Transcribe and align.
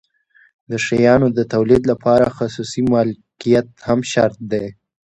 د 0.69 0.71
شیانو 0.85 1.27
د 1.37 1.39
تولید 1.53 1.83
لپاره 1.91 2.25
خصوصي 2.37 2.81
مالکیت 2.93 3.67
هم 3.87 3.99
شرط 4.11 4.37
دی. 4.51 4.65